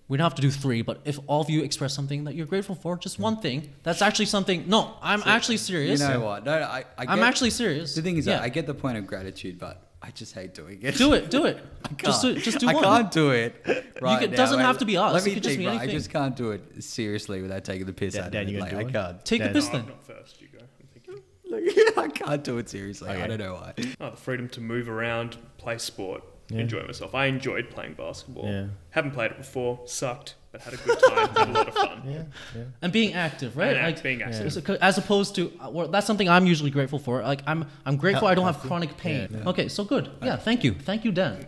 [0.08, 2.46] we don't have to do three, but if all of you express something that you're
[2.46, 4.70] grateful for, just one thing, that's actually something.
[4.70, 6.00] No, I'm actually serious.
[6.00, 6.46] you know what?
[6.46, 7.94] No, I, I I'm get- actually serious.
[7.96, 8.42] The thing is, Yeah.
[8.42, 10.96] I get the point of gratitude, but I just hate doing it.
[10.98, 11.58] do it, do it.
[11.86, 12.44] I Just do, can't.
[12.44, 12.84] just do I one.
[12.84, 13.56] can't do it.
[14.02, 14.36] Right can- now.
[14.38, 15.14] doesn't Wait, have to be us.
[15.14, 15.60] Let It me could just think.
[15.62, 15.98] be right, I anything.
[15.98, 18.60] just can't do it seriously without taking the piss Dan- out Dan, of you it.
[18.70, 19.26] gonna Like, do I can't.
[19.26, 19.54] Take the Dan.
[19.54, 19.82] piss No, then.
[19.82, 20.42] I'm not first.
[20.42, 20.60] You go.
[20.60, 21.94] I'm thinking.
[21.98, 23.10] I can't do it seriously.
[23.10, 23.28] I Okay.
[23.28, 23.74] don't know why.
[24.02, 26.60] Oh, the freedom to move around, play sport, Yeah.
[26.60, 27.16] enjoy myself.
[27.16, 28.46] I enjoyed playing basketball.
[28.46, 28.68] Yeah.
[28.90, 29.80] Haven't played it before.
[29.86, 31.28] Sucked, but had a good time.
[31.36, 32.02] had a lot of fun.
[32.06, 32.24] Yeah,
[32.56, 32.64] yeah.
[32.82, 33.76] and being active, right?
[33.76, 34.54] And act- being active.
[34.54, 37.22] so- As opposed to, uh, well, that's something I'm usually grateful for.
[37.22, 39.28] Like I'm, I'm grateful I don't have chronic pain.
[39.32, 39.50] Yeah, yeah.
[39.50, 40.10] Okay, so good.
[40.22, 41.46] Yeah, thank you, thank you, Dan.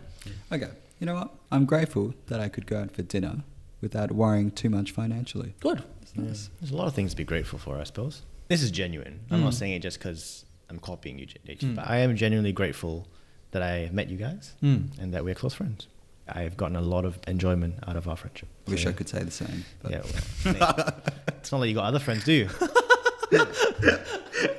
[0.51, 0.69] Okay.
[0.99, 1.29] You know what?
[1.51, 3.43] I'm grateful that I could go out for dinner
[3.81, 5.53] without worrying too much financially.
[5.59, 5.83] Good.
[6.01, 6.49] It's nice.
[6.59, 8.21] There's a lot of things to be grateful for, I suppose.
[8.47, 9.19] This is genuine.
[9.29, 13.07] I'm not saying it just because I'm copying you, JT, but I am genuinely grateful
[13.51, 14.97] that I met you guys Mm.
[14.99, 15.87] and that we're close friends.
[16.27, 18.49] I've gotten a lot of enjoyment out of our friendship.
[18.67, 19.63] I wish So, I could say the same.
[19.81, 20.01] But Yeah,
[20.45, 22.49] well, it's not like you got other friends, do you?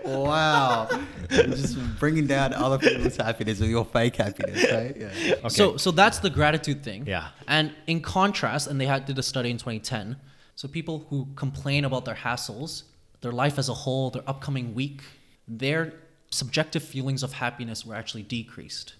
[0.05, 0.89] Wow.
[1.31, 4.97] You're just bringing down other people's happiness with your fake happiness, right?
[4.97, 5.35] Yeah.
[5.39, 5.49] Okay.
[5.49, 7.07] So so that's the gratitude thing.
[7.07, 7.29] Yeah.
[7.49, 10.17] And in contrast, and they had did a study in 2010.
[10.55, 12.85] So people who complain about their hassles,
[13.21, 15.03] their life as a whole, their upcoming week,
[15.47, 15.93] their
[16.31, 18.95] subjective feelings of happiness were actually decreased.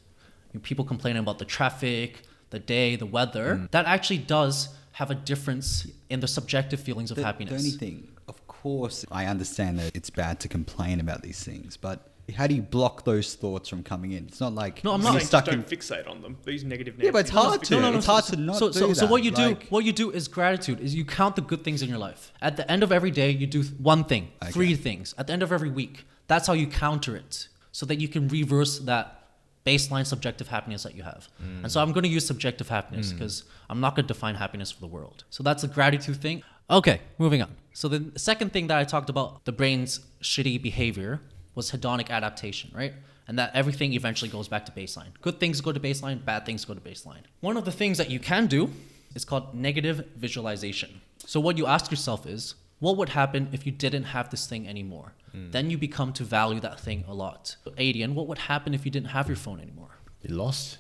[0.53, 2.23] You know, people complaining about the traffic,
[2.57, 3.47] the day, the weather.
[3.57, 3.71] Mm.
[3.71, 7.53] That actually does have a difference in the subjective feelings of The, happiness.
[7.53, 11.77] the only thing, of course, I understand that it's bad to complain about these things,
[11.77, 11.99] but
[12.35, 14.23] how do you block those thoughts from coming in?
[14.27, 15.61] It's not like No, I'm not- you're stuck just in.
[15.61, 16.37] don't fixate on them.
[16.45, 16.95] These negative.
[16.99, 17.75] Yeah, but it's hard to.
[17.75, 18.13] fixate No, on no, it's them.
[18.15, 20.81] hard to not so, do so, so what you do what you do is gratitude
[20.81, 23.31] is you count the good things in your life at the end of every day
[23.31, 24.51] you do one thing Okay.
[24.53, 28.01] three things at the end of every week that's how you counter it so that
[28.01, 29.16] you can reverse that
[29.67, 31.63] baseline subjective happiness that you have mm.
[31.63, 33.15] and so i'm going to use subjective happiness mm.
[33.15, 36.43] because i'm not going to define happiness for the world so that's a gratitude thing
[36.71, 41.21] okay moving on so the second thing that i talked about the brain's shitty behavior
[41.55, 42.95] was hedonic adaptation right
[43.29, 45.11] and that everything eventually goes back to baseline.
[45.21, 47.23] Good things go to baseline, bad things go to baseline.
[47.41, 48.71] One of the things that you can do
[49.15, 51.01] is called negative visualization.
[51.19, 54.69] So what you ask yourself is, what would happen if you didn't have this thing
[54.69, 55.15] anymore?
[55.37, 55.53] Mm.
[55.53, 57.57] Then you become to value that thing a lot.
[57.79, 59.91] Adian, what would happen if you didn't have your phone anymore?
[60.23, 60.79] You lost.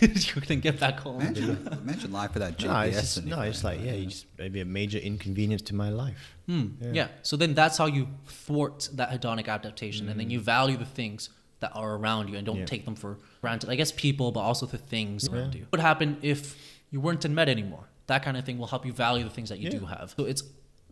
[0.00, 1.20] you couldn't get back home.
[1.20, 2.66] Imagine, imagine life without GPS.
[2.68, 5.88] No, it's just, no, it's like yeah, you just maybe a major inconvenience to my
[5.88, 6.36] life.
[6.46, 7.08] Hmm, yeah.
[7.22, 10.44] So then that's how you thwart that hedonic adaptation, and then you mm.
[10.44, 12.66] value the things that are around you and don't Yeah.
[12.66, 13.70] take them for granted.
[13.70, 15.62] I guess people, but also the things around you.
[15.62, 16.56] What would happen if
[16.90, 17.88] you weren't in med anymore?
[18.08, 19.78] That kind of thing will help you value the things that you Yeah.
[19.78, 20.14] do have.
[20.16, 20.42] So it's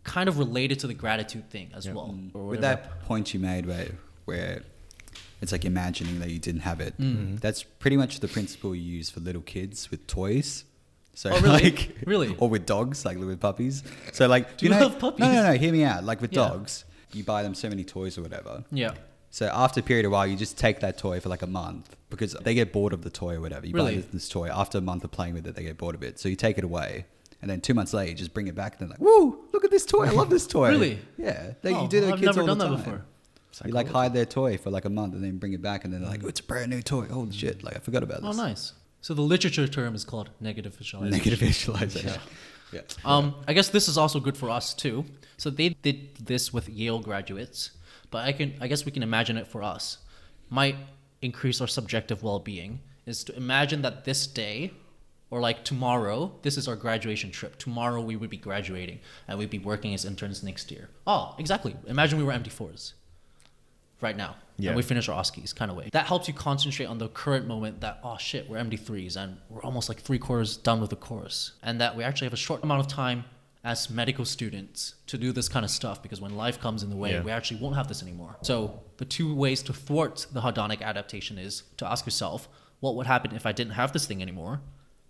[0.03, 1.93] kind of related to the gratitude thing as Yeah.
[1.93, 2.17] well.
[2.33, 3.89] or With that point you made where,
[4.25, 4.63] where
[5.41, 7.35] it's like imagining that you didn't have it, Mm-hmm.
[7.37, 10.65] that's pretty much the principle you use for little kids with toys.
[11.13, 11.63] So Oh, really?
[11.63, 12.35] like Really?
[12.39, 13.83] or with dogs, like with puppies.
[14.13, 15.19] So like Do you know, have puppies?
[15.19, 15.53] No, no, no.
[15.53, 16.03] Hear me out.
[16.03, 16.47] Like with Yeah.
[16.49, 18.63] dogs, you buy them so many toys or whatever.
[18.71, 18.93] Yeah.
[19.29, 21.95] So after a period of while, you just take that toy for like a month
[22.09, 23.65] because they get bored of the toy or whatever.
[23.65, 23.95] You Really?
[23.95, 26.03] buy this, this toy after a month of playing with it, they get bored of
[26.03, 26.19] it.
[26.19, 27.05] So you take it away,
[27.41, 28.73] and then two months later, you just bring it back.
[28.73, 29.45] And they're like, "Woo!
[29.53, 30.05] Look at this toy!
[30.05, 30.99] I love this toy." Really?
[31.17, 31.53] Yeah.
[31.61, 32.83] They, Oh, you do that I've kids never all done the that time.
[32.83, 33.05] before.
[33.65, 35.93] You like hide their toy for like a month and then bring it back, and
[35.93, 37.05] then they're like, "Oh, it's a brand new toy!
[37.07, 37.63] Holy shit!
[37.63, 38.73] Like I forgot about this." Oh, nice.
[39.01, 41.17] So the literature term is called negative visualization.
[41.17, 42.21] Negative visualization.
[42.71, 42.81] yeah.
[43.03, 45.05] Um, I guess this is also good for us too.
[45.37, 47.71] So they did this with Yale graduates,
[48.11, 49.97] but I can I guess we can imagine it for us.
[50.49, 50.75] Might
[51.21, 54.71] increase our subjective well-being is to imagine that this day
[55.31, 57.57] or like tomorrow, this is our graduation trip.
[57.57, 60.89] Tomorrow we would be graduating and we'd be working as interns next year.
[61.07, 61.75] Oh, exactly.
[61.87, 62.93] Imagine we were MD4s
[64.01, 64.35] right now.
[64.57, 64.69] Yeah.
[64.71, 65.89] And we finish our OSCEs kind of way.
[65.91, 69.63] That helps you concentrate on the current moment that, oh shit, we're MD3s and we're
[69.63, 71.53] almost like three quarters done with the course.
[71.63, 73.23] And that we actually have a short amount of time
[73.63, 76.95] as medical students to do this kind of stuff because when life comes in the
[76.95, 77.21] way, Yeah.
[77.21, 78.35] we actually won't have this anymore.
[78.41, 82.49] So the two ways to thwart the hedonic adaptation is to ask yourself,
[82.81, 84.61] what would happen if I didn't have this thing anymore?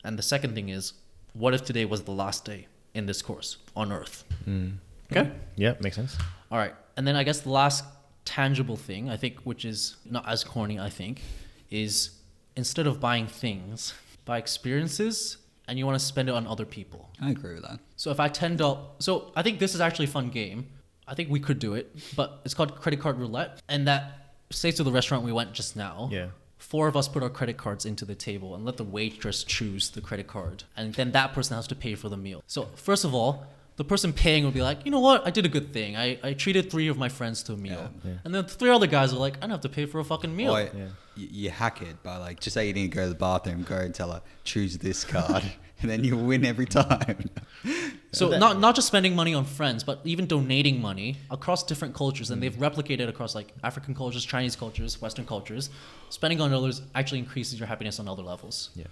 [0.04, 0.94] And the second thing is,
[1.34, 4.24] what if today was the last day in this course on Earth?
[4.48, 4.78] Mm.
[5.12, 5.32] Okay?
[5.56, 6.18] Yeah, makes sense.
[6.52, 6.74] All right.
[6.98, 7.84] And then I guess the last
[8.26, 11.22] tangible thing, I think, which is not as corny, I think,
[11.70, 12.12] is
[12.56, 13.94] instead of buying things,
[14.26, 15.38] buy experiences
[15.68, 17.10] and you want to spend it on other people.
[17.22, 17.80] I agree with that.
[17.96, 20.68] So if I ten dollars, so I think this is actually a fun game.
[21.08, 24.72] I think we could do it, but it's called credit card roulette, and that say
[24.72, 26.10] to the restaurant we went just now.
[26.12, 26.28] Yeah.
[26.62, 29.90] Four of us put our credit cards into the table and let the waitress choose
[29.90, 32.44] the credit card, and then that person has to pay for the meal.
[32.46, 33.48] So first of all,
[33.82, 35.98] the person paying will be like, you know what, I did a good thing.
[35.98, 38.12] I, I treated three of my friends to a meal, Yeah.
[38.24, 40.36] and then three other guys are like, I don't have to pay for a fucking
[40.36, 40.56] meal.
[40.56, 40.70] Or
[41.16, 43.78] you, you hack it by like just say you didn't go to the bathroom, go
[43.78, 45.44] and tell her choose this card,
[45.82, 47.30] and then you win every time.
[48.14, 52.30] So not not just spending money on friends, but even donating money across different cultures,
[52.30, 52.42] and mm.
[52.42, 55.70] they've replicated across like African cultures, Chinese cultures, Western cultures.
[56.10, 58.72] Spending on others actually increases your happiness on other levels.
[58.76, 58.88] Yeah.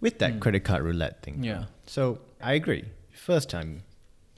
[0.00, 0.40] With that mm.
[0.40, 1.44] credit card roulette thing.
[1.44, 1.64] Yeah.
[1.84, 2.86] So I agree.
[3.12, 3.80] First time, you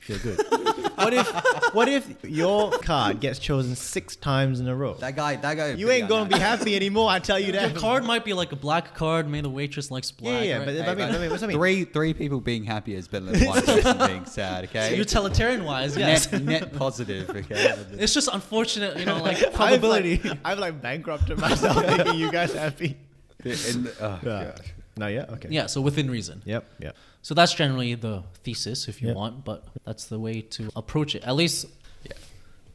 [0.00, 0.38] feel good.
[0.96, 4.94] what if what if your card gets chosen six times in a row?
[4.94, 5.72] that guy, that guy.
[5.72, 7.08] You ain't gonna be happy anymore.
[7.10, 7.60] I tell you that.
[7.62, 7.78] Your that.
[7.80, 9.28] card might be like a black card.
[9.28, 10.44] Maybe the waitress likes Yeah, black.
[10.46, 10.66] yeah, right?
[10.66, 11.56] but I mean, I mean, what's I mean?
[11.56, 14.64] Three, three people being happy is better than one person being sad.
[14.64, 14.96] Okay.
[14.96, 16.30] utilitarian wise, yes.
[16.32, 17.30] net, net positive.
[17.30, 17.46] Okay.
[17.92, 20.20] it's just unfortunate, you know, like I've probability.
[20.22, 22.96] like, I've like bankrupted myself making you guys happy.
[23.44, 24.44] In the- oh, Yeah.
[24.56, 24.66] gosh.
[25.00, 25.48] No, yeah, okay.
[25.50, 26.42] yeah, so within reason.
[26.44, 26.94] Yep, yep.
[27.22, 29.14] So that's generally the thesis, if you Yeah.
[29.14, 31.22] want, but that's the way to approach it.
[31.24, 31.66] At least,
[32.04, 32.12] Yeah.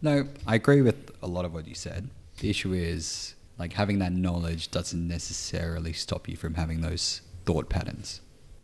[0.02, 2.10] No, I agree with a lot of what you said.
[2.40, 7.70] The issue is like having that knowledge doesn't necessarily stop you from having those thought
[7.70, 8.22] patterns.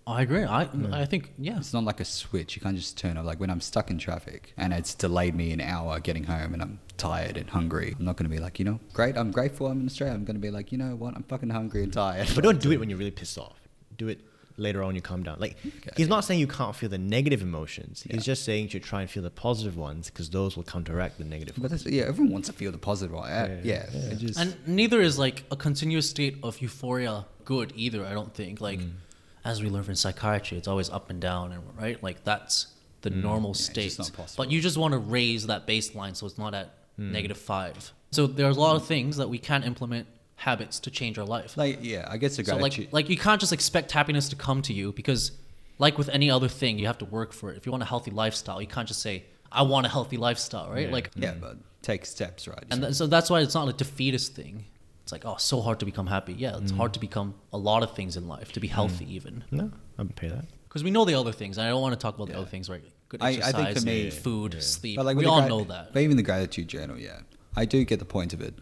[0.08, 0.44] I agree.
[0.44, 1.58] I I think yeah.
[1.58, 2.56] It's not like a switch.
[2.56, 3.26] You can't just turn off.
[3.26, 6.62] Like when I'm stuck in traffic and it's delayed me an hour getting home and
[6.62, 9.68] I'm tired and hungry, I'm not going to be like, you know, great, I'm grateful
[9.68, 10.14] I'm in Australia.
[10.16, 12.28] I'm going to be like, you know what, I'm fucking hungry and tired.
[12.36, 13.58] But don't do it when you're really pissed off.
[13.98, 14.22] Do it
[14.58, 15.40] later on when you calm down.
[15.40, 15.56] Like
[15.96, 18.04] he's not saying you can't feel the negative emotions.
[18.08, 18.16] Yeah.
[18.16, 21.20] He's just saying you should try and feel the positive ones because those will counteract
[21.20, 21.86] the negative But ones.
[21.86, 23.30] yeah, everyone wants to feel the positive one.
[23.30, 24.14] Yeah, Yeah, yeah.
[24.16, 28.04] just- And neither is like a continuous state of euphoria good either.
[28.06, 28.92] I don't think like Mm.
[29.44, 32.68] As we learn from psychiatry, it's always up and down, and right like that's
[33.02, 33.56] the normal Mm.
[33.56, 33.84] it's state.
[33.86, 34.44] just not possible.
[34.46, 37.12] But you just want to raise that baseline so it's not at Mm.
[37.12, 37.94] negative five.
[38.12, 41.56] So there's a lot of things that we can implement habits to change our life.
[41.58, 44.62] like, yeah, I guess the So like like you can't just expect happiness to come
[44.64, 45.32] to you because
[45.80, 47.58] like with any other thing, you have to work for it.
[47.58, 50.70] If you want a healthy lifestyle, you can't just say I want a healthy lifestyle,
[50.70, 50.88] right?
[50.88, 50.92] Yeah.
[50.94, 52.64] Like yeah, but take steps, right?
[52.70, 54.66] and th- so that's why it's not a defeatist thing.
[55.12, 56.32] It's like, oh, so hard to become happy.
[56.34, 59.43] Yeah, it's hard to become a lot of things in life, to be healthy even.
[59.52, 59.69] No,
[60.00, 60.45] I'll pay that.
[60.69, 62.47] Because we know the other things, and I don't want to talk about the other
[62.47, 62.82] things, right?
[63.10, 64.95] Good I- I exercise, think for me- food, sleep.
[64.95, 65.91] But like we all grat- know that.
[65.91, 67.19] But even the gratitude journal, yeah,
[67.58, 68.54] I do get the point of it.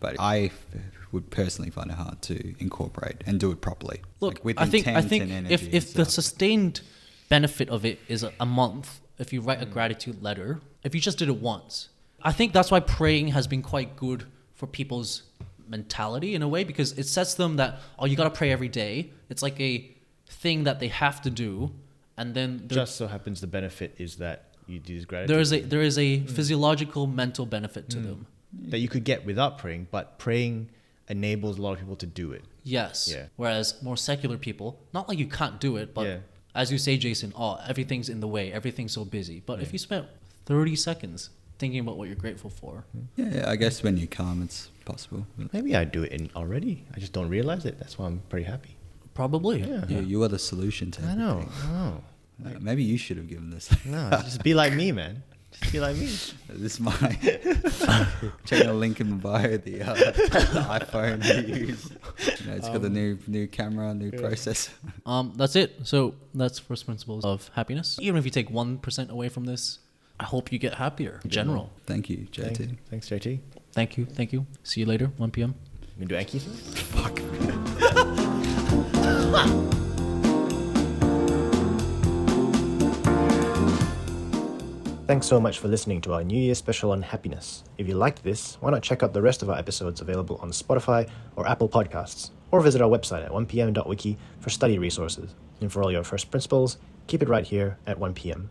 [0.00, 0.66] But I f-
[1.12, 4.00] would personally find it hard to incorporate and do it properly.
[4.18, 6.80] Look, like, with I think I think and energy if and if the sustained
[7.28, 9.46] benefit of it is a, a month, if you Mm.
[9.46, 11.88] write a gratitude letter, if you just did it once,
[12.20, 14.24] I think that's why praying has been quite good
[14.56, 15.22] for people's
[15.68, 18.68] mentality in a way because it sets them that oh you got to pray every
[18.68, 19.10] day.
[19.28, 19.90] It's like a
[20.28, 21.72] thing that they have to do,
[22.16, 25.52] and then Just so happens the benefit is that you do this gratitude there is
[25.52, 26.30] a there is a Mm.
[26.30, 28.26] physiological mental benefit to them.
[28.72, 30.68] that you could get without praying, but praying
[31.08, 32.42] enables a lot of people to do it.
[32.64, 33.08] Yes.
[33.12, 33.26] Yeah.
[33.36, 36.18] Whereas more secular people, not like you can't do it, but Yeah.
[36.54, 39.42] as you say, Jason, oh, everything's in the way, everything's so busy.
[39.44, 40.06] But if you spent
[40.46, 42.84] 30 seconds thinking about what you're grateful for,
[43.16, 45.26] yeah, yeah, I guess when you calm, it's possible.
[45.52, 46.84] Maybe I do it in already.
[46.94, 47.78] I just don't realize it.
[47.78, 48.76] That's why I'm pretty happy.
[49.14, 49.60] probably.
[49.62, 49.84] Yeah.
[49.88, 51.30] you, you are the solution to I know.
[51.40, 51.70] everything.
[51.70, 52.02] I know.
[52.46, 53.68] Uh, maybe you should have given this.
[53.84, 55.22] No, just be like me, man.
[55.50, 56.06] Just be like me.
[56.48, 56.92] this is my
[58.44, 59.56] check the link in the bio.
[59.56, 61.90] The, uh, the iPhone I use.
[62.40, 64.70] You know, it's got the new new camera, new processor.
[65.06, 65.74] Um, that's it.
[65.84, 67.98] So that's first principles of happiness.
[68.00, 69.78] Even if you take 1% away from this,
[70.20, 71.70] I hope you get happier in general.
[71.86, 72.56] Thank you, JT.
[72.90, 73.40] Thanks, thanks, JT.
[73.72, 74.04] Thank you.
[74.06, 74.46] Thank you.
[74.62, 75.54] See you later, 1 p.m.
[75.96, 76.40] You gonna do Anki?
[76.94, 77.18] Fuck.
[85.08, 87.64] Thanks so much for listening to our New Year special on happiness.
[87.78, 90.50] If you liked this, why not check out the rest of our episodes available on
[90.50, 95.34] Spotify or Apple Podcasts, or visit our website at 1pm.wiki for study resources.
[95.62, 96.76] And for all your first principles,
[97.06, 98.46] keep it right here at 1pm.